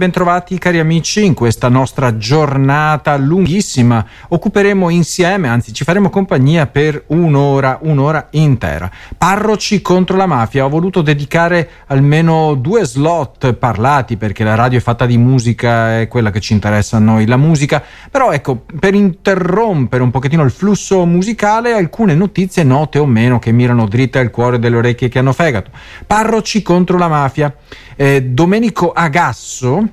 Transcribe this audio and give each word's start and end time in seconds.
Bentrovati 0.00 0.58
cari 0.58 0.78
amici 0.78 1.24
in 1.24 1.34
questa 1.34 1.68
nostra 1.68 2.16
giornata 2.16 3.16
lunghissima. 3.16 4.06
Occuperemo 4.28 4.90
insieme, 4.90 5.48
anzi 5.48 5.72
ci 5.72 5.82
faremo 5.82 6.08
compagnia 6.08 6.68
per 6.68 7.02
un'ora, 7.08 7.80
un'ora 7.82 8.28
intera. 8.30 8.88
Parroci 9.16 9.82
contro 9.82 10.16
la 10.16 10.26
mafia. 10.26 10.64
Ho 10.64 10.68
voluto 10.68 11.02
dedicare 11.02 11.68
almeno 11.86 12.54
due 12.54 12.84
slot 12.84 13.54
parlati 13.54 14.16
perché 14.16 14.44
la 14.44 14.54
radio 14.54 14.78
è 14.78 14.80
fatta 14.80 15.04
di 15.04 15.18
musica, 15.18 15.98
è 15.98 16.06
quella 16.06 16.30
che 16.30 16.38
ci 16.38 16.52
interessa 16.52 16.98
a 16.98 17.00
noi, 17.00 17.26
la 17.26 17.36
musica. 17.36 17.82
Però 18.08 18.30
ecco, 18.30 18.66
per 18.78 18.94
interrompere 18.94 20.04
un 20.04 20.12
pochettino 20.12 20.44
il 20.44 20.52
flusso 20.52 21.04
musicale, 21.06 21.72
alcune 21.72 22.14
notizie 22.14 22.62
note 22.62 23.00
o 23.00 23.06
meno 23.06 23.40
che 23.40 23.50
mirano 23.50 23.88
dritte 23.88 24.20
al 24.20 24.30
cuore 24.30 24.60
delle 24.60 24.76
orecchie 24.76 25.08
che 25.08 25.18
hanno 25.18 25.32
fegato. 25.32 25.72
Parroci 26.06 26.62
contro 26.62 26.98
la 26.98 27.08
mafia. 27.08 27.52
Eh, 27.96 28.22
Domenico 28.22 28.92
Agasso 28.92 29.87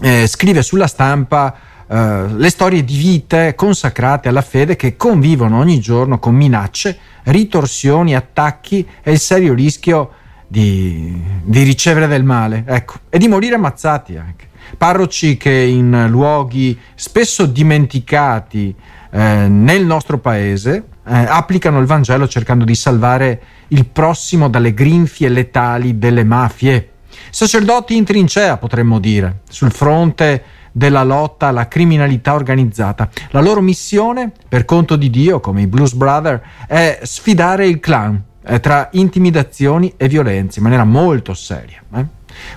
eh, 0.00 0.26
scrive 0.26 0.62
sulla 0.62 0.86
stampa 0.86 1.54
eh, 1.88 2.26
le 2.28 2.50
storie 2.50 2.84
di 2.84 2.96
vite 2.96 3.54
consacrate 3.54 4.28
alla 4.28 4.42
fede 4.42 4.76
che 4.76 4.96
convivono 4.96 5.58
ogni 5.58 5.80
giorno 5.80 6.18
con 6.18 6.34
minacce, 6.34 6.98
ritorsioni, 7.24 8.14
attacchi 8.14 8.86
e 9.02 9.12
il 9.12 9.18
serio 9.18 9.54
rischio 9.54 10.10
di, 10.48 11.20
di 11.42 11.62
ricevere 11.62 12.06
del 12.06 12.24
male 12.24 12.64
ecco, 12.66 12.94
e 13.08 13.18
di 13.18 13.28
morire 13.28 13.54
ammazzati 13.54 14.16
anche. 14.16 14.48
Parroci 14.76 15.36
che 15.36 15.52
in 15.52 16.06
luoghi 16.08 16.76
spesso 16.96 17.46
dimenticati 17.46 18.74
eh, 19.10 19.46
nel 19.48 19.86
nostro 19.86 20.18
paese 20.18 20.84
eh, 21.06 21.14
applicano 21.14 21.78
il 21.78 21.86
Vangelo 21.86 22.26
cercando 22.26 22.64
di 22.64 22.74
salvare 22.74 23.40
il 23.68 23.86
prossimo 23.86 24.48
dalle 24.48 24.74
grinfie 24.74 25.28
letali 25.28 25.98
delle 25.98 26.24
mafie 26.24 26.90
Sacerdoti 27.36 27.94
in 27.94 28.04
trincea, 28.04 28.56
potremmo 28.56 28.98
dire, 28.98 29.40
sul 29.50 29.70
fronte 29.70 30.42
della 30.72 31.02
lotta 31.02 31.48
alla 31.48 31.68
criminalità 31.68 32.32
organizzata. 32.32 33.10
La 33.28 33.42
loro 33.42 33.60
missione, 33.60 34.32
per 34.48 34.64
conto 34.64 34.96
di 34.96 35.10
Dio, 35.10 35.38
come 35.38 35.60
i 35.60 35.66
Blues 35.66 35.92
Brothers, 35.92 36.40
è 36.66 37.00
sfidare 37.02 37.66
il 37.66 37.78
clan 37.78 38.18
eh, 38.42 38.58
tra 38.58 38.88
intimidazioni 38.92 39.92
e 39.98 40.08
violenze 40.08 40.60
in 40.60 40.64
maniera 40.64 40.84
molto 40.84 41.34
seria. 41.34 41.82
Eh? 41.94 42.06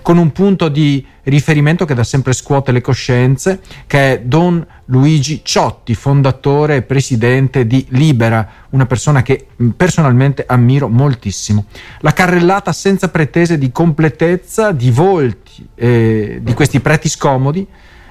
Con 0.02 0.18
un 0.18 0.32
punto 0.32 0.70
di 0.70 1.06
riferimento 1.24 1.86
che 1.86 1.94
da 1.94 2.04
sempre 2.04 2.34
scuote 2.34 2.72
le 2.72 2.82
coscienze, 2.82 3.60
che 3.88 4.14
è 4.14 4.22
Don 4.22 4.66
Luigi 4.86 5.42
Ciotti, 5.44 5.94
fondatore 5.96 6.78
e 6.78 6.82
presidente 6.82 7.68
di 7.68 7.86
Libera, 7.90 8.48
una 8.70 8.86
persona 8.86 9.22
che 9.22 9.48
personalmente 9.76 10.44
ammiro 10.48 10.88
moltissimo. 10.88 11.66
La 12.00 12.14
carrellata 12.14 12.72
senza 12.74 13.10
pretese 13.10 13.58
di 13.58 13.72
completezza 13.72 14.72
di 14.72 14.92
volti 14.92 15.68
eh, 15.76 16.40
di 16.42 16.54
questi 16.54 16.80
preti 16.80 17.10
scomodi, 17.10 17.66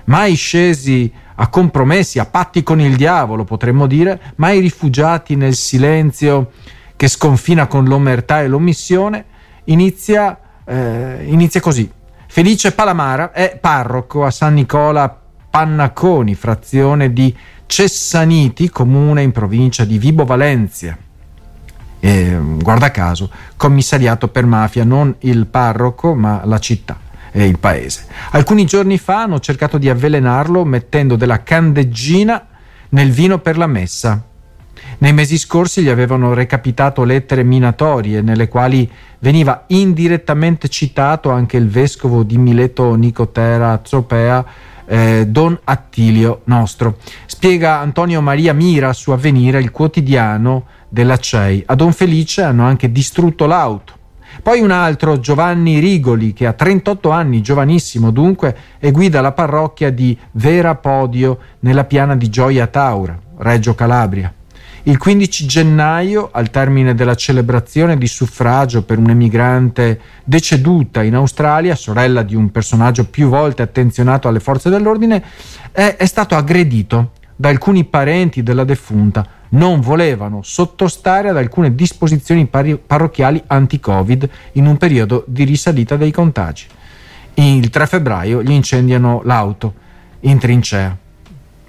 mai 0.05 0.35
scesi 0.35 1.11
a 1.41 1.49
compromessi, 1.49 2.19
a 2.19 2.27
patti 2.27 2.63
con 2.63 2.81
il 2.81 2.97
diavolo, 2.97 3.45
potremmo 3.45 3.87
dire, 3.87 4.33
mai 4.37 4.59
rifugiati 4.61 5.37
nel 5.37 5.55
silenzio 5.55 6.51
che 6.97 7.07
sconfina 7.07 7.67
con 7.67 7.85
l'omertà 7.85 8.43
e 8.43 8.49
l'omissione, 8.49 9.25
inizia 9.65 10.39
eh, 10.69 11.25
inizia 11.27 11.61
così. 11.61 11.91
Felice 12.27 12.73
Palamara 12.73 13.33
è 13.33 13.57
parroco 13.59 14.25
a 14.25 14.31
San 14.31 14.55
Nicola 14.55 15.19
Pannaconi, 15.51 16.35
frazione 16.35 17.13
di 17.13 17.35
Cessaniti, 17.65 18.69
comune 18.69 19.23
in 19.23 19.33
provincia 19.33 19.85
di 19.85 19.99
Vibo 19.99 20.25
Valencia. 20.25 20.97
E, 22.01 22.39
guarda 22.63 22.91
caso, 22.91 23.31
commissariato 23.57 24.29
per 24.29 24.45
mafia, 24.45 24.85
non 24.85 25.15
il 25.21 25.47
parroco, 25.47 26.15
ma 26.15 26.43
la 26.45 26.59
città 26.59 26.99
e 27.33 27.47
il 27.47 27.59
paese. 27.59 28.07
Alcuni 28.31 28.67
giorni 28.67 28.99
fa 28.99 29.23
hanno 29.23 29.41
cercato 29.41 29.79
di 29.79 29.89
avvelenarlo 29.89 30.65
mettendo 30.65 31.17
della 31.17 31.43
candeggina 31.43 32.47
nel 32.91 33.11
vino 33.11 33.39
per 33.39 33.57
la 33.57 33.67
messa. 33.67 34.28
Nei 34.98 35.12
mesi 35.12 35.39
scorsi 35.39 35.83
gli 35.83 35.89
avevano 35.89 36.34
recapitato 36.34 37.05
lettere 37.05 37.43
minatorie 37.43 38.21
nelle 38.21 38.49
quali 38.49 38.91
veniva 39.21 39.65
indirettamente 39.69 40.69
citato 40.69 41.31
anche 41.31 41.56
il 41.56 41.69
vescovo 41.69 42.22
di 42.22 42.39
Mileto 42.39 42.94
Nicotera 42.94 43.81
Zopea, 43.84 44.44
eh, 44.87 45.27
Don 45.28 45.59
Attilio 45.65 46.41
Nostro. 46.44 46.99
Spiega 47.27 47.78
Antonio 47.78 48.21
Maria 48.21 48.53
Mira 48.53 48.93
su 48.93 49.11
Avvenire, 49.11 49.61
il 49.61 49.71
quotidiano 49.71 50.66
della 50.89 51.19
CEI. 51.19 51.65
A 51.66 51.75
Don 51.75 51.93
Felice 51.93 52.43
hanno 52.43 52.65
anche 52.65 52.91
distrutto 52.91 53.47
l'auto. 53.47 53.97
Poi 54.43 54.60
un 54.60 54.71
altro, 54.71 55.19
Giovanni 55.19 55.78
Rigoli, 55.78 56.33
che 56.33 56.47
ha 56.47 56.53
38 56.53 57.10
anni, 57.10 57.41
giovanissimo 57.41 58.10
dunque, 58.10 58.56
e 58.78 58.91
guida 58.91 59.21
la 59.21 59.33
parrocchia 59.33 59.91
di 59.91 60.16
Vera 60.33 60.75
Podio 60.77 61.39
nella 61.60 61.84
piana 61.84 62.16
di 62.16 62.28
Gioia 62.28 62.66
Taura, 62.69 63.19
Reggio 63.39 63.75
Calabria. 63.75 64.33
Il 64.88 64.97
15 64.97 65.44
gennaio, 65.44 66.31
al 66.32 66.49
termine 66.49 66.94
della 66.94 67.15
celebrazione 67.15 67.99
di 67.99 68.06
suffragio 68.06 68.84
per 68.84 68.97
un'emigrante 68.97 70.00
deceduta 70.25 71.03
in 71.03 71.15
Australia, 71.15 71.75
sorella 71.75 72.22
di 72.22 72.34
un 72.34 72.50
personaggio 72.50 73.04
più 73.04 73.28
volte 73.28 73.60
attenzionato 73.60 74.28
alle 74.28 74.41
forze 74.41 74.71
dell'ordine, 74.71 75.22
è, 75.72 75.97
è 75.98 76.06
stato 76.06 76.37
aggredito 76.37 77.10
da 77.37 77.50
alcuni 77.50 77.84
parenti 77.84 78.43
della 78.43 78.65
defunta. 78.65 79.27
Non 79.50 79.81
volevano 79.81 80.41
sottostare 80.43 81.28
ad 81.28 81.37
alcune 81.37 81.75
disposizioni 81.75 82.47
pari- 82.47 82.78
parrocchiali 82.78 83.43
anti-Covid 83.47 84.31
in 84.53 84.65
un 84.65 84.78
periodo 84.78 85.22
di 85.27 85.44
risalita 85.44 85.97
dei 85.97 86.12
contagi. 86.12 86.65
Il 87.34 87.69
3 87.69 87.87
febbraio 87.87 88.43
gli 88.43 88.53
incendiano 88.53 89.21
l'auto 89.22 89.75
in 90.21 90.38
trincea. 90.38 90.97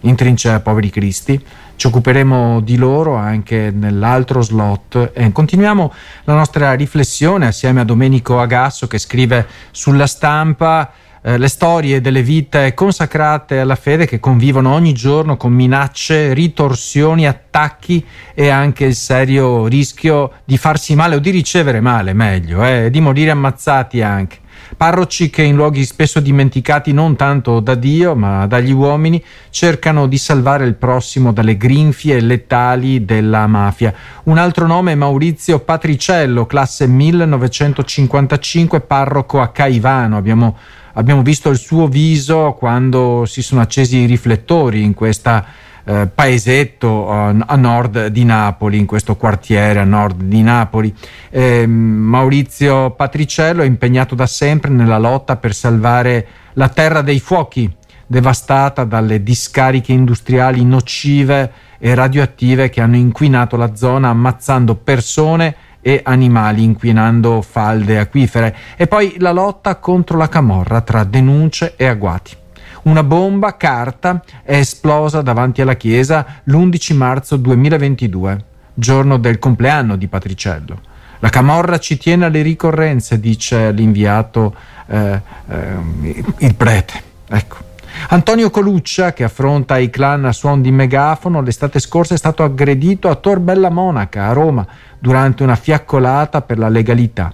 In 0.01 0.15
trincea, 0.15 0.61
poveri 0.61 0.89
cristi 0.89 1.43
ci 1.75 1.87
occuperemo 1.87 2.59
di 2.61 2.77
loro 2.77 3.15
anche 3.15 3.71
nell'altro 3.73 4.41
slot 4.41 5.11
e 5.13 5.31
continuiamo 5.31 5.93
la 6.25 6.33
nostra 6.33 6.73
riflessione 6.73 7.47
assieme 7.47 7.81
a 7.81 7.85
Domenico 7.85 8.39
Agasso 8.39 8.87
che 8.87 8.97
scrive 8.97 9.47
sulla 9.71 10.07
stampa 10.07 10.91
eh, 11.21 11.37
le 11.37 11.47
storie 11.47 11.99
delle 12.01 12.23
vite 12.23 12.73
consacrate 12.73 13.59
alla 13.59 13.75
fede 13.75 14.05
che 14.05 14.19
convivono 14.19 14.73
ogni 14.73 14.93
giorno 14.93 15.35
con 15.35 15.51
minacce, 15.51 16.33
ritorsioni, 16.33 17.27
attacchi 17.27 18.05
e 18.33 18.49
anche 18.49 18.85
il 18.85 18.95
serio 18.95 19.67
rischio 19.67 20.31
di 20.45 20.57
farsi 20.57 20.95
male 20.95 21.15
o 21.15 21.19
di 21.19 21.29
ricevere 21.29 21.81
male, 21.81 22.13
meglio, 22.13 22.63
eh, 22.65 22.89
di 22.89 23.01
morire 23.01 23.31
ammazzati 23.31 24.01
anche. 24.01 24.37
Parroci 24.75 25.29
che 25.29 25.43
in 25.43 25.55
luoghi 25.55 25.83
spesso 25.83 26.19
dimenticati 26.19 26.93
non 26.93 27.15
tanto 27.15 27.59
da 27.59 27.75
Dio 27.75 28.15
ma 28.15 28.47
dagli 28.47 28.71
uomini 28.71 29.23
cercano 29.49 30.07
di 30.07 30.17
salvare 30.17 30.65
il 30.65 30.75
prossimo 30.75 31.33
dalle 31.33 31.57
grinfie 31.57 32.19
letali 32.19 33.05
della 33.05 33.47
mafia. 33.47 33.93
Un 34.23 34.37
altro 34.37 34.67
nome 34.67 34.91
è 34.91 34.95
Maurizio 34.95 35.59
Patriciello, 35.59 36.45
classe 36.45 36.87
1955, 36.87 38.81
parroco 38.81 39.41
a 39.41 39.49
Caivano. 39.49 40.17
Abbiamo, 40.17 40.57
abbiamo 40.93 41.21
visto 41.21 41.49
il 41.49 41.57
suo 41.57 41.87
viso 41.87 42.55
quando 42.57 43.25
si 43.25 43.41
sono 43.41 43.61
accesi 43.61 43.97
i 43.97 44.05
riflettori 44.05 44.83
in 44.83 44.93
questa 44.93 45.45
eh, 45.89 46.07
paesetto 46.13 47.09
a, 47.09 47.29
a, 47.29 47.55
nord 47.55 48.07
di 48.07 48.23
Napoli, 48.23 48.77
in 48.77 48.85
questo 48.85 49.15
quartiere 49.15 49.79
a 49.79 49.83
nord 49.83 50.21
di 50.21 50.43
Napoli. 50.43 50.93
Eh, 51.31 51.65
Maurizio 51.65 52.91
Patriciello 52.91 53.63
è 53.63 53.65
impegnato 53.65 54.13
da 54.13 54.27
sempre 54.27 54.69
nella 54.69 54.99
lotta 54.99 55.37
per 55.37 55.55
salvare 55.55 56.27
la 56.53 56.69
terra 56.69 57.01
dei 57.01 57.19
fuochi, 57.19 57.73
devastata 58.05 58.83
dalle 58.83 59.23
discariche 59.23 59.91
industriali 59.91 60.63
nocive 60.63 61.51
e 61.79 61.95
radioattive 61.95 62.69
che 62.69 62.81
hanno 62.81 62.95
inquinato 62.95 63.57
la 63.57 63.75
zona 63.75 64.09
ammazzando 64.09 64.75
persone 64.75 65.55
e 65.81 66.01
animali 66.03 66.61
inquinando 66.61 67.41
falde 67.41 67.97
acquifere 67.97 68.55
e 68.75 68.85
poi 68.85 69.15
la 69.17 69.31
lotta 69.31 69.77
contro 69.77 70.17
la 70.17 70.29
camorra 70.29 70.81
tra 70.81 71.03
denunce 71.03 71.73
e 71.75 71.87
agguati. 71.87 72.37
Una 72.81 73.03
bomba 73.03 73.57
carta 73.57 74.23
è 74.41 74.55
esplosa 74.55 75.21
davanti 75.21 75.61
alla 75.61 75.75
chiesa 75.75 76.25
l'11 76.45 76.95
marzo 76.95 77.35
2022, 77.35 78.45
giorno 78.73 79.17
del 79.17 79.37
compleanno 79.37 79.97
di 79.97 80.07
Patriciello. 80.07 80.79
La 81.19 81.27
Camorra 81.27 81.77
ci 81.79 81.97
tiene 81.97 82.25
alle 82.25 82.41
ricorrenze, 82.41 83.19
dice 83.19 83.71
l'inviato, 83.71 84.55
eh, 84.87 85.21
eh, 85.49 86.23
il 86.37 86.55
prete. 86.55 87.03
Ecco. 87.27 87.67
Antonio 88.09 88.49
Coluccia, 88.49 89.11
che 89.11 89.25
affronta 89.25 89.77
i 89.77 89.89
clan 89.89 90.23
a 90.23 90.31
suon 90.31 90.61
di 90.61 90.71
megafono, 90.71 91.41
l'estate 91.41 91.79
scorsa 91.79 92.13
è 92.13 92.17
stato 92.17 92.43
aggredito 92.43 93.09
a 93.09 93.15
Tor 93.15 93.41
Monaca, 93.41 94.27
a 94.27 94.31
Roma, 94.31 94.65
durante 94.97 95.43
una 95.43 95.55
fiaccolata 95.57 96.41
per 96.41 96.57
la 96.57 96.69
legalità 96.69 97.33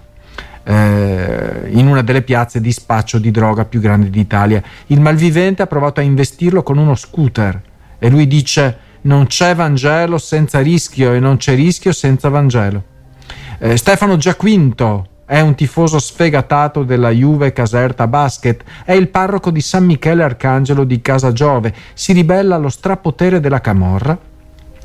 eh, 0.66 1.68
in 1.68 1.86
una 1.86 2.02
delle 2.02 2.22
piazze 2.22 2.60
di 2.60 2.72
spaccio 2.72 3.18
di 3.18 3.30
droga 3.30 3.64
più 3.64 3.80
grandi 3.80 4.10
d'Italia. 4.10 4.62
Il 4.86 5.00
malvivente 5.00 5.62
ha 5.62 5.66
provato 5.66 6.00
a 6.00 6.02
investirlo 6.02 6.62
con 6.62 6.76
uno 6.76 6.96
scooter 6.96 7.62
e 7.98 8.10
lui 8.10 8.26
dice 8.26 8.78
non 9.02 9.26
c'è 9.26 9.54
Vangelo 9.54 10.18
senza 10.18 10.60
rischio 10.60 11.12
e 11.12 11.20
non 11.20 11.36
c'è 11.36 11.54
rischio 11.54 11.92
senza 11.92 12.28
Vangelo. 12.28 12.82
Eh, 13.58 13.76
Stefano 13.76 14.16
Giaquinto, 14.16 15.06
è 15.24 15.40
un 15.40 15.54
tifoso 15.54 15.98
sfegatato 15.98 16.82
della 16.82 17.10
Juve 17.10 17.52
Caserta 17.52 18.06
Basket, 18.06 18.62
è 18.84 18.92
il 18.92 19.08
parroco 19.08 19.50
di 19.50 19.60
San 19.60 19.84
Michele 19.84 20.22
Arcangelo 20.22 20.84
di 20.84 21.00
Casa 21.00 21.32
Giove, 21.32 21.72
si 21.94 22.12
ribella 22.12 22.56
allo 22.56 22.68
strapotere 22.68 23.40
della 23.40 23.60
Camorra 23.60 24.18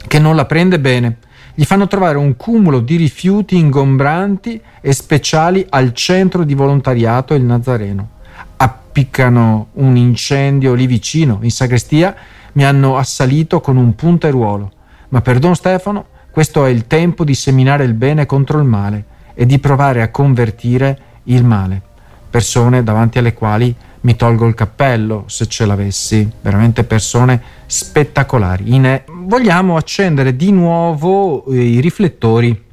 che 0.07 0.19
non 0.19 0.35
la 0.35 0.45
prende 0.45 0.79
bene. 0.79 1.17
Gli 1.53 1.63
fanno 1.63 1.87
trovare 1.87 2.17
un 2.17 2.37
cumulo 2.37 2.79
di 2.79 2.95
rifiuti 2.95 3.57
ingombranti 3.57 4.61
e 4.79 4.93
speciali 4.93 5.65
al 5.69 5.93
centro 5.93 6.43
di 6.43 6.53
volontariato 6.53 7.33
Il 7.33 7.43
Nazareno. 7.43 8.09
Appiccano 8.57 9.67
un 9.73 9.97
incendio 9.97 10.73
lì 10.73 10.87
vicino, 10.87 11.39
in 11.41 11.51
sagrestia, 11.51 12.15
mi 12.53 12.63
hanno 12.63 12.97
assalito 12.97 13.59
con 13.59 13.75
un 13.75 13.95
punteruolo. 13.95 14.71
Ma 15.09 15.21
per 15.21 15.39
Don 15.39 15.55
Stefano 15.55 16.05
questo 16.31 16.65
è 16.65 16.69
il 16.69 16.87
tempo 16.87 17.25
di 17.25 17.35
seminare 17.35 17.83
il 17.83 17.93
bene 17.93 18.25
contro 18.25 18.57
il 18.57 18.65
male 18.65 19.03
e 19.33 19.45
di 19.45 19.59
provare 19.59 20.01
a 20.01 20.09
convertire 20.09 20.97
il 21.23 21.43
male. 21.43 21.81
Persone 22.29 22.83
davanti 22.83 23.17
alle 23.17 23.33
quali 23.33 23.75
mi 24.01 24.15
tolgo 24.15 24.47
il 24.47 24.53
cappello 24.55 25.25
se 25.27 25.47
ce 25.47 25.65
l'avessi, 25.65 26.29
veramente 26.41 26.83
persone 26.83 27.41
spettacolari. 27.65 28.73
In, 28.73 29.01
vogliamo 29.07 29.77
accendere 29.77 30.35
di 30.35 30.51
nuovo 30.51 31.45
eh, 31.45 31.61
i 31.61 31.79
riflettori 31.79 32.69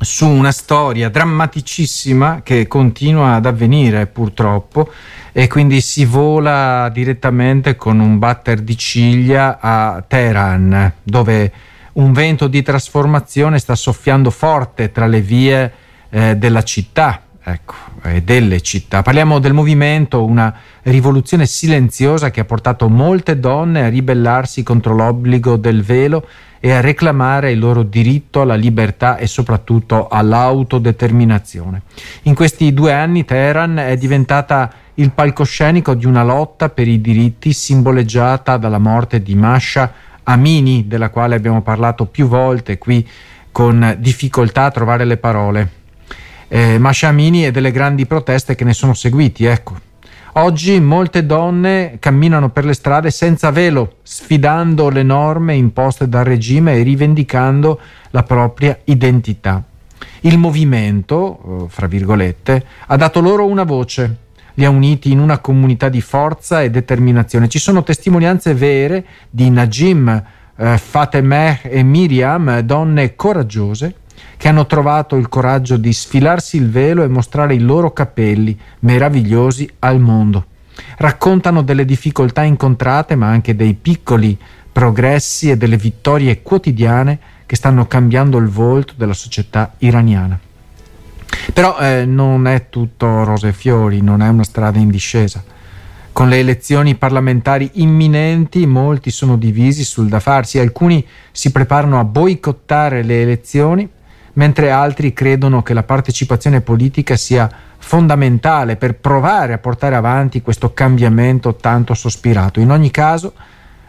su 0.00 0.26
una 0.26 0.50
storia 0.50 1.08
drammaticissima 1.08 2.40
che 2.42 2.66
continua 2.66 3.34
ad 3.34 3.46
avvenire 3.46 4.06
purtroppo 4.06 4.90
e 5.30 5.46
quindi 5.46 5.80
si 5.80 6.04
vola 6.04 6.88
direttamente 6.92 7.76
con 7.76 8.00
un 8.00 8.18
batter 8.18 8.60
di 8.60 8.76
ciglia 8.76 9.58
a 9.60 10.02
Teheran 10.06 10.92
dove 11.04 11.52
un 11.92 12.12
vento 12.12 12.48
di 12.48 12.62
trasformazione 12.62 13.60
sta 13.60 13.76
soffiando 13.76 14.30
forte 14.30 14.90
tra 14.90 15.06
le 15.06 15.20
vie 15.20 15.72
eh, 16.10 16.36
della 16.36 16.64
città 16.64 17.22
ecco, 17.42 17.74
e 18.02 18.22
delle 18.22 18.60
città. 18.60 19.02
Parliamo 19.02 19.38
del 19.38 19.52
movimento, 19.52 20.24
una 20.24 20.54
rivoluzione 20.82 21.46
silenziosa 21.46 22.30
che 22.30 22.40
ha 22.40 22.44
portato 22.44 22.88
molte 22.88 23.38
donne 23.38 23.84
a 23.84 23.88
ribellarsi 23.88 24.62
contro 24.62 24.94
l'obbligo 24.94 25.56
del 25.56 25.82
velo 25.82 26.26
e 26.60 26.70
a 26.70 26.80
reclamare 26.80 27.50
il 27.50 27.58
loro 27.58 27.82
diritto 27.82 28.40
alla 28.40 28.54
libertà 28.54 29.16
e 29.16 29.26
soprattutto 29.26 30.06
all'autodeterminazione. 30.08 31.82
In 32.22 32.34
questi 32.34 32.72
due 32.72 32.92
anni 32.92 33.24
Teheran 33.24 33.78
è 33.78 33.96
diventata 33.96 34.72
il 34.94 35.10
palcoscenico 35.10 35.94
di 35.94 36.06
una 36.06 36.22
lotta 36.22 36.68
per 36.68 36.86
i 36.86 37.00
diritti 37.00 37.52
simboleggiata 37.52 38.58
dalla 38.58 38.78
morte 38.78 39.22
di 39.22 39.34
Masha 39.34 39.92
Amini, 40.24 40.86
della 40.86 41.08
quale 41.08 41.34
abbiamo 41.34 41.62
parlato 41.62 42.06
più 42.06 42.28
volte 42.28 42.78
qui 42.78 43.08
con 43.50 43.96
difficoltà 43.98 44.66
a 44.66 44.70
trovare 44.70 45.04
le 45.04 45.16
parole. 45.16 45.81
Eh, 46.54 46.76
Masha 46.76 47.08
Amini 47.08 47.46
e 47.46 47.50
delle 47.50 47.70
grandi 47.70 48.04
proteste 48.04 48.54
che 48.54 48.64
ne 48.64 48.74
sono 48.74 48.92
seguiti, 48.92 49.46
ecco. 49.46 49.74
Oggi 50.32 50.78
molte 50.80 51.24
donne 51.24 51.96
camminano 51.98 52.50
per 52.50 52.66
le 52.66 52.74
strade 52.74 53.10
senza 53.10 53.50
velo, 53.50 53.94
sfidando 54.02 54.90
le 54.90 55.02
norme 55.02 55.54
imposte 55.54 56.10
dal 56.10 56.26
regime 56.26 56.74
e 56.74 56.82
rivendicando 56.82 57.80
la 58.10 58.22
propria 58.22 58.78
identità. 58.84 59.62
Il 60.20 60.36
movimento, 60.36 61.38
eh, 61.64 61.70
fra 61.70 61.86
virgolette, 61.86 62.66
ha 62.86 62.96
dato 62.96 63.20
loro 63.20 63.46
una 63.46 63.64
voce, 63.64 64.16
li 64.52 64.66
ha 64.66 64.68
uniti 64.68 65.10
in 65.10 65.20
una 65.20 65.38
comunità 65.38 65.88
di 65.88 66.02
forza 66.02 66.60
e 66.60 66.68
determinazione. 66.68 67.48
Ci 67.48 67.58
sono 67.58 67.82
testimonianze 67.82 68.52
vere 68.52 69.06
di 69.30 69.48
Najim, 69.48 70.22
eh, 70.54 70.76
Fatemeh 70.76 71.62
e 71.62 71.82
Miriam, 71.82 72.58
donne 72.60 73.16
coraggiose, 73.16 73.94
che 74.36 74.48
hanno 74.48 74.66
trovato 74.66 75.16
il 75.16 75.28
coraggio 75.28 75.76
di 75.76 75.92
sfilarsi 75.92 76.56
il 76.56 76.70
velo 76.70 77.02
e 77.02 77.08
mostrare 77.08 77.54
i 77.54 77.60
loro 77.60 77.92
capelli 77.92 78.58
meravigliosi 78.80 79.68
al 79.80 80.00
mondo. 80.00 80.46
Raccontano 80.96 81.62
delle 81.62 81.84
difficoltà 81.84 82.42
incontrate, 82.42 83.14
ma 83.14 83.28
anche 83.28 83.54
dei 83.54 83.74
piccoli 83.74 84.36
progressi 84.72 85.50
e 85.50 85.56
delle 85.56 85.76
vittorie 85.76 86.42
quotidiane 86.42 87.18
che 87.46 87.56
stanno 87.56 87.86
cambiando 87.86 88.38
il 88.38 88.48
volto 88.48 88.94
della 88.96 89.12
società 89.12 89.74
iraniana. 89.78 90.38
Però 91.52 91.78
eh, 91.78 92.04
non 92.04 92.46
è 92.46 92.68
tutto 92.68 93.24
rose 93.24 93.48
e 93.48 93.52
fiori, 93.52 94.00
non 94.00 94.22
è 94.22 94.28
una 94.28 94.44
strada 94.44 94.78
in 94.78 94.90
discesa. 94.90 95.44
Con 96.12 96.28
le 96.28 96.38
elezioni 96.38 96.94
parlamentari 96.94 97.70
imminenti 97.74 98.66
molti 98.66 99.10
sono 99.10 99.36
divisi 99.36 99.82
sul 99.82 100.08
da 100.08 100.20
farsi, 100.20 100.58
alcuni 100.58 101.06
si 101.30 101.50
preparano 101.52 101.98
a 101.98 102.04
boicottare 102.04 103.02
le 103.02 103.22
elezioni, 103.22 103.88
mentre 104.34 104.70
altri 104.70 105.12
credono 105.12 105.62
che 105.62 105.74
la 105.74 105.82
partecipazione 105.82 106.60
politica 106.60 107.16
sia 107.16 107.50
fondamentale 107.78 108.76
per 108.76 108.94
provare 108.94 109.52
a 109.52 109.58
portare 109.58 109.94
avanti 109.94 110.40
questo 110.40 110.72
cambiamento 110.72 111.56
tanto 111.56 111.94
sospirato. 111.94 112.60
In 112.60 112.70
ogni 112.70 112.90
caso, 112.90 113.32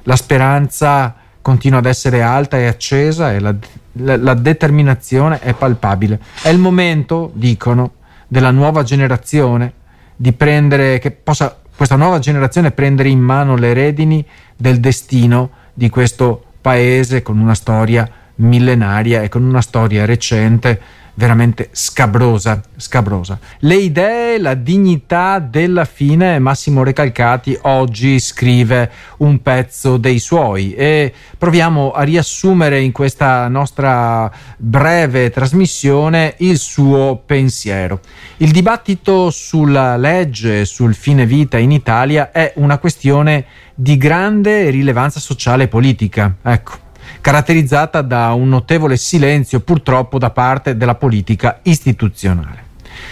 la 0.04 0.16
speranza 0.16 1.16
continua 1.42 1.80
ad 1.80 1.86
essere 1.86 2.22
alta 2.22 2.58
e 2.58 2.68
accesa 2.68 3.34
e 3.34 3.40
la, 3.40 3.54
la, 3.94 4.18
la 4.18 4.34
determinazione 4.34 5.40
è 5.40 5.54
palpabile. 5.54 6.20
È 6.42 6.50
il 6.50 6.60
momento, 6.60 7.32
dicono, 7.34 7.94
della 8.28 8.52
nuova 8.52 8.84
generazione 8.84 9.74
di 10.16 10.34
prendere, 10.34 11.00
che 11.00 11.12
possa 11.12 11.58
questa 11.76 11.96
nuova 11.96 12.20
generazione 12.20 12.72
prendere 12.72 13.10
in 13.10 13.20
mano 13.20 13.56
le 13.56 13.74
redini 13.74 14.26
del 14.56 14.80
destino 14.80 15.50
di 15.74 15.90
questo 15.90 16.44
paese 16.62 17.22
con 17.22 17.40
una 17.40 17.56
storia 17.56 18.10
millenaria 18.36 19.22
e 19.22 19.30
con 19.30 19.44
una 19.44 19.62
storia 19.62 20.06
recente 20.06 21.02
veramente 21.16 21.70
scabrosa, 21.72 22.62
scabrosa. 22.76 23.38
Le 23.60 23.76
idee, 23.76 24.40
la 24.40 24.56
dignità 24.56 25.40
della 25.40 25.86
fine, 25.86 26.40
Massimo 26.40 26.84
Recalcati 26.84 27.58
oggi 27.64 28.20
scrive 28.20 28.90
un 29.18 29.42
pezzo 29.42 29.98
dei 29.98 30.20
suoi 30.20 30.74
e 30.74 31.14
proviamo 31.38 31.92
a 31.92 32.02
riassumere 32.02 32.80
in 32.82 32.92
questa 32.92 33.48
nostra 33.48 34.32
breve 34.58 35.30
trasmissione 35.30 36.36
il 36.40 36.58
suo 36.58 37.22
pensiero. 37.26 38.00
Il 38.38 38.52
dibattito 38.52 39.30
sulla 39.30 39.98
legge 39.98 40.66
sul 40.66 40.96
fine 40.96 41.26
vita 41.26 41.58
in 41.58 41.72
Italia 41.72 42.32
è 42.32 42.54
una 42.56 42.80
questione 42.80 43.46
di 43.76 43.98
grande 43.98 44.70
rilevanza 44.70 45.20
sociale 45.20 45.64
e 45.64 45.68
politica. 45.68 46.36
Ecco 46.42 46.83
caratterizzata 47.24 48.02
da 48.02 48.34
un 48.34 48.50
notevole 48.50 48.98
silenzio 48.98 49.62
purtroppo 49.62 50.18
da 50.18 50.30
parte 50.30 50.76
della 50.76 50.96
politica 50.96 51.60
istituzionale. 51.64 52.66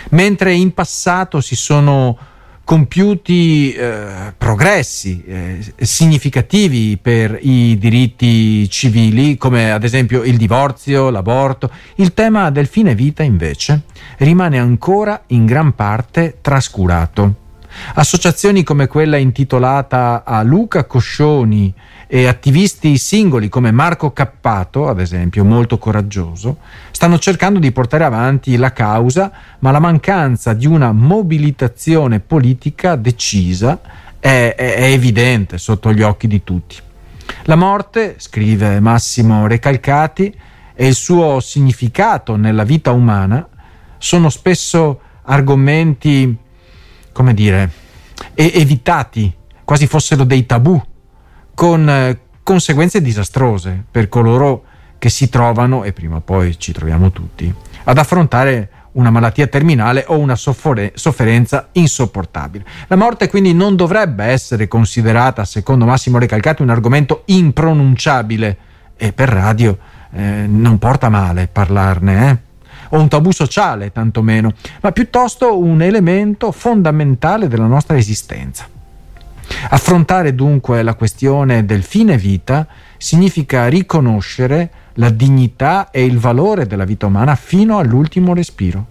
Mentre 0.10 0.54
in 0.54 0.74
passato 0.74 1.40
si 1.40 1.56
sono 1.56 2.18
compiuti 2.66 3.72
eh, 3.72 4.34
progressi 4.38 5.24
eh, 5.26 5.74
significativi 5.78 6.98
per 7.02 7.40
i 7.42 7.78
diritti 7.80 8.70
civili, 8.70 9.38
come 9.38 9.72
ad 9.72 9.86
esempio 9.86 10.24
il 10.24 10.36
divorzio, 10.36 11.10
l'aborto, 11.10 11.72
il 11.96 12.14
tema 12.14 12.50
del 12.50 12.68
fine 12.68 12.94
vita 12.96 13.24
invece 13.24 13.84
rimane 14.18 14.60
ancora 14.60 15.24
in 15.28 15.46
gran 15.46 15.74
parte 15.74 16.40
trascurato. 16.42 17.36
Associazioni 17.94 18.64
come 18.64 18.88
quella 18.88 19.16
intitolata 19.16 20.24
a 20.26 20.42
Luca 20.44 20.84
Coscioni 20.84 21.74
e 22.14 22.28
attivisti 22.28 22.98
singoli 22.98 23.48
come 23.48 23.72
Marco 23.72 24.12
Cappato, 24.12 24.90
ad 24.90 25.00
esempio, 25.00 25.46
molto 25.46 25.78
coraggioso, 25.78 26.58
stanno 26.92 27.18
cercando 27.18 27.58
di 27.58 27.72
portare 27.72 28.04
avanti 28.04 28.58
la 28.58 28.74
causa, 28.74 29.32
ma 29.60 29.72
la 29.72 29.80
mancanza 29.80 30.52
di 30.52 30.68
una 30.68 30.92
mobilitazione 30.92 32.20
politica 32.20 32.98
decisa 32.98 33.80
è, 34.20 34.54
è, 34.58 34.74
è 34.76 34.84
evidente 34.92 35.58
sotto 35.58 35.94
gli 35.94 36.02
occhi 36.02 36.28
di 36.28 36.44
tutti. 36.44 36.76
La 37.44 37.56
morte, 37.56 38.16
scrive 38.18 38.82
Massimo 38.82 39.48
Recalcati, 39.48 40.36
e 40.76 40.88
il 40.88 40.96
suo 40.96 41.40
significato 41.40 42.36
nella 42.36 42.66
vita 42.66 42.92
umana 42.92 43.48
sono 43.98 44.28
spesso 44.28 45.00
argomenti, 45.22 46.36
come 47.14 47.34
dire, 47.34 47.72
evitati, 48.34 49.34
quasi 49.64 49.88
fossero 49.88 50.26
dei 50.26 50.46
tabù 50.46 50.90
con 51.62 51.88
eh, 51.88 52.18
conseguenze 52.42 53.04
disastrose 53.04 53.84
per 53.92 54.10
coloro 54.10 54.64
che 54.98 55.12
si 55.12 55.30
trovano, 55.30 55.84
e 55.84 55.94
prima 55.94 56.16
o 56.16 56.22
poi 56.22 56.58
ci 56.58 56.72
troviamo 56.72 57.12
tutti, 57.12 57.54
ad 57.84 58.00
affrontare 58.00 58.70
una 58.94 59.12
malattia 59.12 59.46
terminale 59.46 60.04
o 60.08 60.18
una 60.18 60.36
sofferenza 60.36 61.68
insopportabile. 61.74 62.66
La 62.88 62.96
morte 62.96 63.30
quindi 63.30 63.54
non 63.54 63.76
dovrebbe 63.76 64.24
essere 64.24 64.68
considerata, 64.68 65.46
secondo 65.46 65.86
Massimo 65.86 66.18
Recalcati, 66.18 66.64
un 66.64 66.72
argomento 66.72 67.22
impronunciabile 67.26 68.58
e 68.98 69.14
per 69.14 69.30
radio 69.30 69.78
eh, 70.14 70.48
non 70.48 70.80
porta 70.80 71.10
male 71.10 71.48
parlarne, 71.48 72.30
eh? 72.32 72.38
o 72.90 73.00
un 73.00 73.08
tabù 73.08 73.30
sociale 73.30 73.92
tantomeno, 73.92 74.52
ma 74.82 74.92
piuttosto 74.92 75.60
un 75.60 75.84
elemento 75.84 76.52
fondamentale 76.52 77.48
della 77.48 77.68
nostra 77.68 77.98
esistenza. 77.98 78.80
Affrontare 79.70 80.36
dunque 80.36 80.84
la 80.84 80.96
questione 80.96 81.66
del 81.66 81.84
fine 81.84 82.18
vita 82.18 82.68
significa 82.98 83.68
riconoscere 83.68 84.70
la 84.96 85.10
dignità 85.10 85.90
e 85.92 86.04
il 86.04 86.18
valore 86.18 86.68
della 86.68 86.86
vita 86.86 87.06
umana 87.06 87.36
fino 87.36 87.78
all'ultimo 87.78 88.34
respiro, 88.34 88.86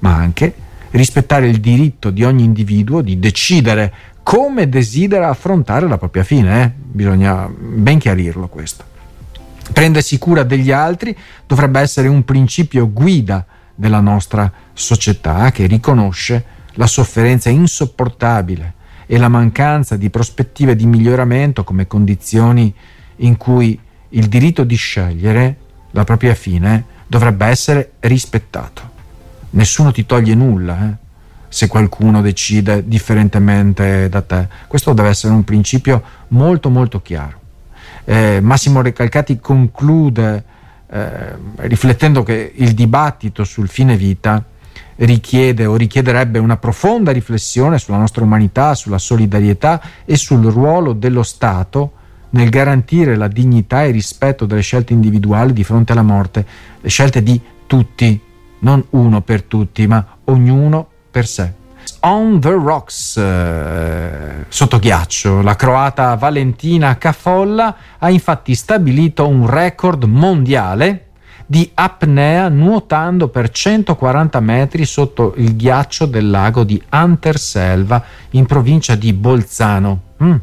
ma 0.00 0.14
anche 0.14 0.54
rispettare 0.90 1.48
il 1.48 1.60
diritto 1.60 2.10
di 2.10 2.24
ogni 2.24 2.44
individuo 2.44 3.00
di 3.00 3.18
decidere 3.18 3.92
come 4.22 4.68
desidera 4.68 5.28
affrontare 5.28 5.86
la 5.86 5.98
propria 5.98 6.24
fine, 6.24 6.62
eh? 6.62 6.70
bisogna 6.74 7.46
ben 7.46 7.98
chiarirlo 7.98 8.48
questo. 8.48 8.84
Prendersi 9.72 10.18
cura 10.18 10.42
degli 10.42 10.70
altri 10.70 11.16
dovrebbe 11.46 11.80
essere 11.80 12.08
un 12.08 12.24
principio 12.24 12.90
guida 12.90 13.44
della 13.74 14.00
nostra 14.00 14.50
società 14.72 15.50
che 15.50 15.66
riconosce 15.66 16.44
la 16.74 16.86
sofferenza 16.86 17.50
insopportabile 17.50 18.74
e 19.06 19.18
la 19.18 19.28
mancanza 19.28 19.96
di 19.96 20.10
prospettive 20.10 20.76
di 20.76 20.86
miglioramento 20.86 21.64
come 21.64 21.86
condizioni 21.86 22.72
in 23.16 23.36
cui 23.36 23.78
il 24.10 24.26
diritto 24.26 24.64
di 24.64 24.76
scegliere 24.76 25.56
la 25.90 26.04
propria 26.04 26.34
fine 26.34 26.84
dovrebbe 27.06 27.46
essere 27.46 27.92
rispettato. 28.00 28.92
Nessuno 29.50 29.92
ti 29.92 30.04
toglie 30.04 30.34
nulla 30.34 30.88
eh, 30.88 30.96
se 31.48 31.68
qualcuno 31.68 32.20
decide 32.20 32.86
differentemente 32.86 34.08
da 34.08 34.22
te. 34.22 34.48
Questo 34.66 34.92
deve 34.92 35.10
essere 35.10 35.32
un 35.32 35.44
principio 35.44 36.02
molto 36.28 36.70
molto 36.70 37.00
chiaro. 37.00 37.40
Eh, 38.04 38.40
Massimo 38.42 38.82
Recalcati 38.82 39.38
conclude 39.38 40.44
eh, 40.90 41.36
riflettendo 41.56 42.22
che 42.22 42.52
il 42.56 42.74
dibattito 42.74 43.44
sul 43.44 43.68
fine 43.68 43.96
vita 43.96 44.44
richiede 44.96 45.66
o 45.66 45.76
richiederebbe 45.76 46.38
una 46.38 46.56
profonda 46.56 47.10
riflessione 47.10 47.78
sulla 47.78 47.98
nostra 47.98 48.24
umanità, 48.24 48.74
sulla 48.74 48.98
solidarietà 48.98 49.80
e 50.04 50.16
sul 50.16 50.44
ruolo 50.44 50.92
dello 50.92 51.22
Stato 51.22 51.92
nel 52.30 52.48
garantire 52.48 53.16
la 53.16 53.28
dignità 53.28 53.84
e 53.84 53.88
il 53.88 53.94
rispetto 53.94 54.44
delle 54.44 54.60
scelte 54.60 54.92
individuali 54.92 55.52
di 55.52 55.64
fronte 55.64 55.92
alla 55.92 56.02
morte, 56.02 56.44
le 56.80 56.88
scelte 56.88 57.22
di 57.22 57.40
tutti, 57.66 58.20
non 58.60 58.84
uno 58.90 59.20
per 59.20 59.42
tutti, 59.42 59.86
ma 59.86 60.04
ognuno 60.24 60.88
per 61.10 61.26
sé. 61.26 61.52
On 62.00 62.40
the 62.40 62.50
Rocks, 62.50 63.16
eh, 63.16 64.44
sotto 64.48 64.78
ghiaccio, 64.78 65.42
la 65.42 65.54
croata 65.54 66.14
Valentina 66.16 66.96
Cafolla 66.98 67.76
ha 67.98 68.10
infatti 68.10 68.54
stabilito 68.54 69.28
un 69.28 69.46
record 69.46 70.04
mondiale 70.04 71.06
di 71.46 71.70
apnea 71.74 72.48
nuotando 72.48 73.28
per 73.28 73.50
140 73.50 74.40
metri 74.40 74.84
sotto 74.84 75.34
il 75.36 75.56
ghiaccio 75.56 76.06
del 76.06 76.30
lago 76.30 76.64
di 76.64 76.80
Anterselva 76.88 78.02
in 78.30 78.46
provincia 78.46 78.94
di 78.94 79.12
Bolzano. 79.12 80.00
Mm, 80.22 80.34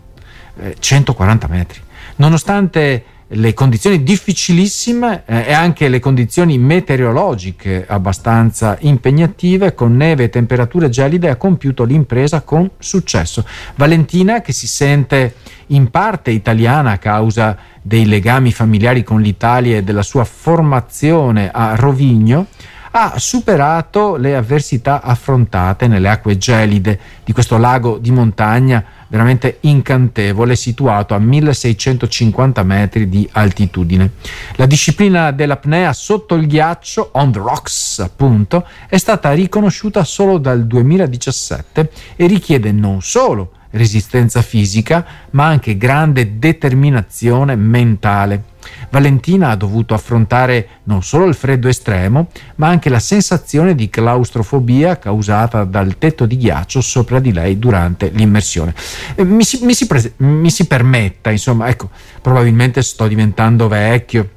eh, 0.58 0.76
140 0.78 1.48
metri. 1.48 1.80
Nonostante 2.18 3.04
le 3.34 3.54
condizioni 3.54 4.04
difficilissime 4.04 5.24
eh, 5.26 5.46
e 5.48 5.54
anche 5.54 5.88
le 5.88 6.00
condizioni 6.00 6.58
meteorologiche 6.58 7.86
abbastanza 7.88 8.78
impegnative, 8.82 9.74
con 9.74 9.96
neve 9.96 10.26
e 10.26 10.30
temperature 10.30 10.90
gelide, 10.90 11.30
ha 11.30 11.36
compiuto 11.36 11.84
l'impresa 11.84 12.42
con 12.42 12.70
successo. 12.78 13.46
Valentina, 13.76 14.42
che 14.42 14.52
si 14.52 14.68
sente 14.68 15.36
in 15.68 15.90
parte 15.90 16.32
italiana 16.32 16.92
a 16.92 16.98
causa 16.98 17.58
dei 17.82 18.06
legami 18.06 18.52
familiari 18.52 19.04
con 19.04 19.22
l'Italia 19.22 19.78
e 19.78 19.84
della 19.84 20.04
sua 20.04 20.26
formazione 20.26 21.50
a 21.52 21.76
Rovigno, 21.76 22.48
ha 22.94 23.14
superato 23.18 24.18
le 24.18 24.36
avversità 24.36 25.02
affrontate 25.02 25.88
nelle 25.88 26.10
acque 26.10 26.38
gelide 26.38 27.00
di 27.24 27.32
questo 27.32 27.58
lago 27.58 27.98
di 27.98 28.12
montagna 28.12 28.84
veramente 29.12 29.58
incantevole 29.62 30.56
situato 30.56 31.14
a 31.14 31.20
1650 31.20 32.64
metri 32.64 33.10
di 33.10 33.28
altitudine. 33.34 34.12
La 34.56 34.66
disciplina 34.66 35.32
dell'apnea 35.32 35.92
sotto 35.92 36.36
il 36.36 36.48
ghiaccio, 36.48 37.10
on 37.14 37.32
the 37.34 37.40
rocks 37.40 38.00
appunto, 38.00 38.66
è 38.88 38.98
stata 38.98 39.34
riconosciuta 39.34 40.06
solo 40.06 40.38
dal 40.38 40.66
2017 40.66 41.92
e 42.16 42.26
richiede 42.26 42.72
non 42.72 43.02
solo 43.02 43.52
resistenza 43.72 44.42
fisica, 44.42 45.06
ma 45.32 45.46
anche 45.46 45.78
grande 45.78 46.38
determinazione 46.38 47.56
mentale. 47.56 48.44
Valentina 48.90 49.50
ha 49.50 49.56
dovuto 49.56 49.94
affrontare 49.94 50.68
non 50.84 51.02
solo 51.04 51.26
il 51.26 51.34
freddo 51.34 51.68
estremo, 51.68 52.28
ma 52.56 52.68
anche 52.68 52.90
la 52.90 53.00
sensazione 53.00 53.74
di 53.74 53.90
claustrofobia 53.90 55.00
causata 55.00 55.64
dal 55.64 55.98
tetto 55.98 56.26
di 56.26 56.38
ghiaccio 56.38 56.82
sopra 56.82 57.20
di 57.20 57.34
lei 57.34 57.58
durante 57.58 58.10
l'immersione. 58.14 58.74
Eh, 59.16 59.24
mi 59.24 59.44
si, 59.44 59.66
mi 59.66 59.74
si, 59.74 59.88
prese, 59.88 60.14
mi 60.18 60.52
si 60.52 60.68
permetta, 60.68 61.32
insomma, 61.32 61.68
ecco, 61.70 61.90
probabilmente 62.22 62.82
sto 62.82 63.08
diventando 63.08 63.68
vecchio 63.68 64.30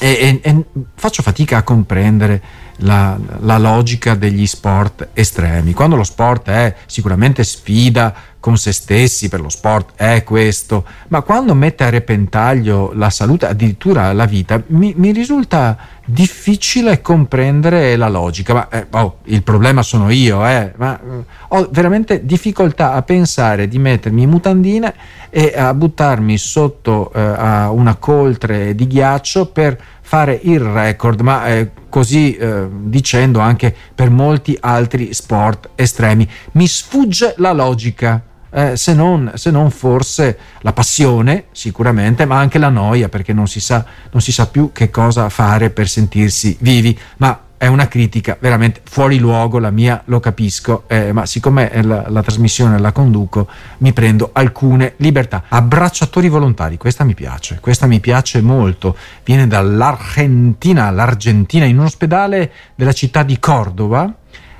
e, 0.00 0.40
e, 0.42 0.50
e 0.50 0.64
faccio 0.94 1.22
fatica 1.22 1.58
a 1.58 1.62
comprendere 1.62 2.42
la, 2.78 3.18
la, 3.40 3.58
logica 3.58 4.14
degli 4.14 4.46
sport 4.46 5.08
estremi. 5.12 5.72
Quando 5.72 5.96
lo 5.96 6.04
sport 6.04 6.48
è 6.48 6.74
sicuramente 6.86 7.44
sfida 7.44 8.14
con 8.40 8.58
se 8.58 8.72
stessi, 8.72 9.28
per 9.28 9.40
lo 9.40 9.48
sport 9.48 9.92
è 9.94 10.22
questo, 10.22 10.84
ma 11.08 11.22
quando 11.22 11.54
mette 11.54 11.84
a 11.84 11.88
repentaglio 11.88 12.92
la 12.92 13.08
salute, 13.08 13.46
addirittura 13.46 14.12
la 14.12 14.26
vita, 14.26 14.62
mi, 14.66 14.92
mi 14.96 15.12
risulta 15.12 15.78
difficile 16.04 17.00
comprendere 17.00 17.96
la 17.96 18.08
logica. 18.08 18.52
Ma 18.52 18.68
eh, 18.68 18.86
oh, 18.90 19.18
il 19.24 19.42
problema 19.42 19.82
sono 19.82 20.10
io, 20.10 20.46
eh, 20.46 20.74
ma 20.76 21.00
eh, 21.00 21.24
ho 21.48 21.68
veramente 21.70 22.26
difficoltà 22.26 22.92
a 22.92 23.02
pensare 23.02 23.66
di 23.66 23.78
mettermi 23.78 24.22
in 24.22 24.28
mutandine 24.28 24.94
e 25.30 25.54
a 25.56 25.72
buttarmi 25.72 26.36
sotto 26.36 27.12
eh, 27.14 27.20
a 27.20 27.70
una 27.70 27.94
coltre 27.96 28.74
di 28.74 28.86
ghiaccio 28.86 29.46
per 29.46 29.80
fare 30.06 30.38
il 30.42 30.60
record, 30.60 31.20
ma 31.20 31.46
eh, 31.46 31.70
così 31.88 32.36
eh, 32.36 32.68
dicendo 32.70 33.40
anche 33.40 33.74
per 33.94 34.10
molti 34.10 34.56
altri 34.60 35.14
sport 35.14 35.70
estremi. 35.74 36.28
Mi 36.52 36.66
sfugge 36.66 37.34
la 37.38 37.52
logica 37.52 38.22
eh, 38.50 38.76
se, 38.76 38.94
non, 38.94 39.32
se, 39.34 39.50
non, 39.50 39.70
forse 39.70 40.38
la 40.60 40.72
passione, 40.72 41.46
sicuramente, 41.52 42.26
ma 42.26 42.38
anche 42.38 42.58
la 42.58 42.68
noia, 42.68 43.08
perché 43.08 43.32
non 43.32 43.48
si, 43.48 43.60
sa, 43.60 43.84
non 44.12 44.20
si 44.20 44.30
sa 44.30 44.46
più 44.46 44.70
che 44.72 44.90
cosa 44.90 45.28
fare 45.30 45.70
per 45.70 45.88
sentirsi 45.88 46.56
vivi. 46.60 46.96
Ma 47.16 47.40
è 47.56 47.66
una 47.66 47.88
critica 47.88 48.36
veramente 48.38 48.80
fuori 48.84 49.18
luogo, 49.18 49.58
la 49.58 49.70
mia 49.70 50.02
lo 50.06 50.20
capisco, 50.20 50.84
eh, 50.86 51.12
ma 51.12 51.24
siccome 51.26 51.70
la, 51.82 52.04
la, 52.08 52.22
trasmissione 52.22 52.78
la 52.78 52.92
conduco, 52.92 53.48
mi 53.78 53.92
prendo 53.92 54.30
alcune 54.32 54.94
libertà. 54.96 55.44
Abbracciatori 55.48 56.28
volontari, 56.28 56.76
questa 56.76 57.04
mi 57.04 57.14
piace, 57.14 57.58
questa 57.60 57.86
mi 57.86 58.00
piace 58.00 58.40
molto. 58.40 58.96
Viene 59.24 59.46
dall'Argentina, 59.46 60.90
l'Argentina, 60.90 61.64
in 61.64 61.78
un 61.78 61.86
ospedale 61.86 62.50
della 62.74 62.92
città 62.92 63.22
di 63.22 63.38
Cordova 63.38 64.12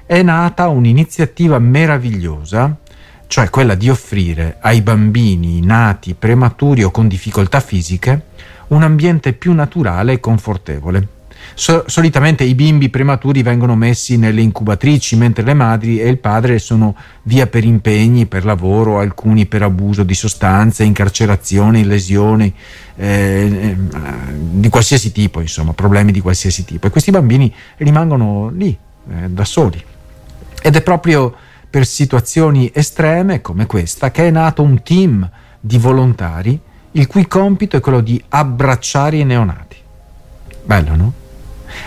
è 0.07 0.23
nata 0.23 0.69
un'iniziativa 0.69 1.59
meravigliosa 1.59 2.77
cioè 3.27 3.49
quella 3.51 3.75
di 3.75 3.89
offrire 3.89 4.59
ai 4.61 4.83
bambini 4.83 5.61
nati 5.61 6.15
prematuri 6.15 6.85
o 6.85 6.91
con 6.91 7.09
difficoltà 7.09 7.59
fisiche 7.61 8.27
un 8.69 8.83
ambiente 8.83 9.33
più 9.33 9.53
naturale 9.53 10.13
e 10.13 10.21
confortevole. 10.21 11.09
So- 11.55 11.85
solitamente 11.87 12.45
i 12.45 12.55
bimbi 12.55 12.89
prematuri 12.89 13.43
vengono 13.43 13.77
messi 13.77 14.17
nelle 14.17 14.41
incubatrici, 14.41 15.17
mentre 15.17 15.45
le 15.45 15.55
madri 15.55 16.01
e 16.01 16.09
il 16.09 16.19
padre 16.19 16.59
sono 16.59 16.97
via 17.23 17.47
per 17.47 17.65
impegni, 17.65 18.27
per 18.27 18.45
lavoro, 18.45 18.99
alcuni 18.99 19.47
per 19.47 19.63
abuso 19.63 20.03
di 20.03 20.15
sostanze, 20.15 20.85
incarcerazioni, 20.85 21.85
lesioni 21.85 22.53
eh, 22.97 23.77
di 24.51 24.69
qualsiasi 24.69 25.13
tipo, 25.13 25.41
insomma, 25.41 25.73
problemi 25.73 26.13
di 26.13 26.21
qualsiasi 26.21 26.65
tipo. 26.65 26.87
E 26.87 26.91
questi 26.91 27.11
bambini 27.11 27.53
rimangono 27.77 28.51
lì, 28.51 28.77
eh, 29.11 29.29
da 29.29 29.45
soli. 29.45 29.83
Ed 30.63 30.77
è 30.77 30.83
proprio 30.83 31.35
per 31.69 31.87
situazioni 31.87 32.71
estreme 32.73 33.41
come 33.41 33.67
questa 33.67 34.11
che 34.11 34.29
è 34.29 34.31
nato 34.31 34.63
un 34.63 34.83
team 34.83 35.29
di 35.61 35.77
volontari 35.79 36.61
il 36.93 37.07
cui 37.07 37.27
compito 37.27 37.77
è 37.77 37.81
quello 37.81 38.01
di 38.01 38.23
abbracciare 38.29 39.17
i 39.17 39.25
neonati. 39.25 39.77
Bello, 40.65 40.95
no? 40.95 41.13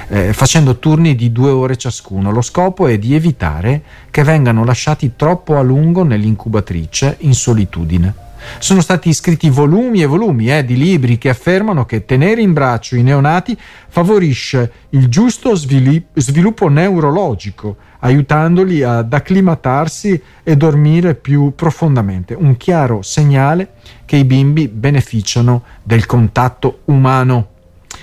Eh, 0.10 0.34
facendo 0.34 0.78
turni 0.78 1.16
di 1.16 1.32
due 1.32 1.50
ore 1.50 1.78
ciascuno. 1.78 2.32
Lo 2.32 2.42
scopo 2.42 2.88
è 2.88 2.98
di 2.98 3.16
evitare 3.16 3.82
che 4.10 4.24
vengano 4.24 4.64
lasciati 4.64 5.14
troppo 5.16 5.58
a 5.58 5.62
lungo 5.62 6.04
nell'incubatrice 6.04 7.18
in 7.20 7.34
solitudine. 7.34 8.26
Sono 8.60 8.82
stati 8.82 9.14
scritti 9.14 9.50
volumi 9.50 10.02
e 10.02 10.06
volumi 10.06 10.50
eh, 10.50 10.64
di 10.64 10.78
libri 10.78 11.18
che 11.18 11.30
affermano 11.30 11.86
che 11.86 12.06
tenere 12.06 12.42
in 12.42 12.54
braccio 12.54 12.96
i 12.96 13.04
neonati 13.04 13.58
favorisce 13.88 14.72
il 14.90 15.10
giusto 15.10 15.56
sviluppo 15.56 16.68
neurologico 16.70 17.78
aiutandoli 18.00 18.84
ad 18.84 19.12
acclimatarsi 19.12 20.22
e 20.44 20.56
dormire 20.56 21.16
più 21.16 21.54
profondamente. 21.56 22.36
Un 22.36 22.58
chiaro 22.58 23.02
segnale 23.02 23.74
che 24.06 24.18
i 24.18 24.24
bimbi 24.24 24.68
beneficiano 24.68 25.64
del 25.84 26.06
contatto 26.06 26.82
umano. 26.86 27.50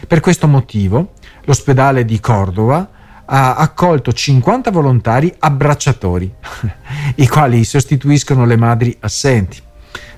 Per 0.07 0.21
questo 0.21 0.47
motivo 0.49 1.13
l'ospedale 1.45 2.05
di 2.05 2.21
Cordova 2.21 2.89
ha 3.27 3.57
accolto 3.57 4.13
50 4.13 4.71
volontari 4.71 5.35
abbracciatori, 5.39 6.33
i 7.17 7.29
quali 7.29 7.65
sostituiscono 7.65 8.45
le 8.45 8.57
madri 8.57 8.97
assenti. 9.01 9.61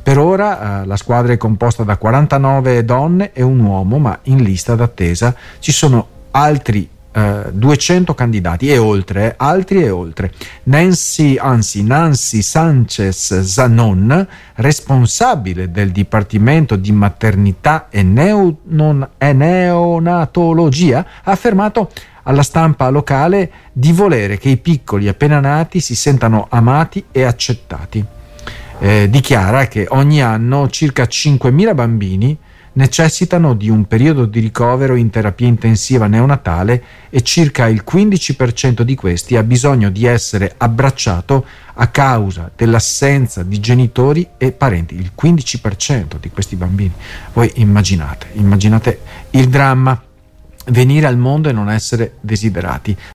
Per 0.03 0.19
ora 0.19 0.83
eh, 0.83 0.87
la 0.87 0.97
squadra 0.97 1.33
è 1.33 1.37
composta 1.37 1.83
da 1.83 1.97
49 1.97 2.85
donne 2.85 3.33
e 3.33 3.43
un 3.43 3.61
uomo, 3.61 3.99
ma 3.99 4.19
in 4.25 4.43
lista 4.43 4.75
d'attesa 4.75 5.35
ci 5.59 5.73
sono 5.73 6.09
altri 6.31 6.89
eh, 7.17 7.45
200 7.51 8.15
candidati 8.15 8.71
e 8.71 8.77
oltre, 8.77 9.35
altri 9.39 9.83
e 9.83 9.89
oltre. 9.89 10.31
Nancy, 10.65 11.39
anzi 11.39 11.83
Nancy 11.83 12.43
Sanchez 12.43 13.41
Zanon, 13.41 14.27
responsabile 14.57 15.71
del 15.71 15.93
Dipartimento 15.93 16.77
di 16.77 16.93
Maternità 16.93 17.87
e, 17.89 18.03
neo, 18.03 18.59
non, 18.65 19.09
e 19.17 19.33
Neonatologia, 19.33 21.07
ha 21.25 21.31
affermato 21.31 21.91
alla 22.25 22.43
stampa 22.43 22.91
locale 22.91 23.51
di 23.73 23.93
volere 23.93 24.37
che 24.37 24.51
i 24.51 24.59
piccoli 24.59 25.09
appena 25.09 25.41
nati 25.41 25.81
si 25.81 25.97
sentano 25.97 26.49
amati 26.51 27.03
e 27.13 27.23
accettati. 27.23 28.05
Eh, 28.79 29.09
dichiara 29.09 29.69
che 29.69 29.87
ogni 29.89 30.21
anno 30.21 30.69
circa 30.69 31.05
5.000 31.05 31.75
bambini 31.75 32.37
necessitano 32.77 33.55
di 33.55 33.69
un 33.69 33.87
periodo 33.87 34.25
di 34.27 34.41
ricovero 34.41 34.95
in 34.95 35.11
terapia 35.11 35.47
intensiva 35.47 36.07
neonatale 36.07 36.83
e 37.11 37.23
circa 37.23 37.69
il 37.69 37.85
15% 37.87 38.83
di 38.83 38.95
questi 38.95 39.37
ha 39.37 39.43
bisogno 39.43 39.91
di 39.91 40.07
essere 40.07 40.55
abbracciato 40.57 41.45
a 41.75 41.89
causa 41.89 42.51
dell'assenza 42.55 43.43
di 43.43 43.61
genitori 43.61 44.29
e 44.39 44.53
parenti. 44.53 44.95
Il 44.95 45.13
15% 45.21 46.19
di 46.21 46.31
questi 46.31 46.57
bambini. 46.57 46.93
Voi 47.33 47.51
immaginate, 47.57 48.29
immaginate 48.33 49.01
il 49.31 49.49
dramma 49.49 50.03
venire 50.67 51.07
al 51.07 51.17
mondo 51.17 51.49
e 51.49 51.53
non 51.53 51.71
essere 51.71 52.15
desiderati. 52.21 52.97